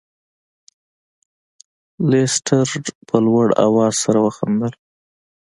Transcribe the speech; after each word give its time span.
لیسټرډ 2.09 2.85
په 3.07 3.15
لوړ 3.25 3.47
اواز 3.65 3.93
سره 4.03 4.19
وخندل. 4.27 4.73